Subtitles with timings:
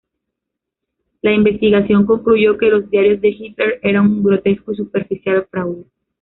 [1.21, 5.85] La investigación concluyó que los "Diarios de Hitler" eran un grotesco y superficial fraude.